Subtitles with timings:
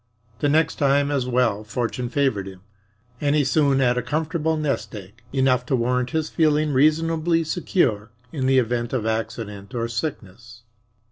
[0.39, 2.61] The next time as well fortune favored him,
[3.21, 8.09] and he soon had a comfortable nest egg enough to warrant his feeling reasonably secure
[8.31, 10.63] in the event of accident or sickness.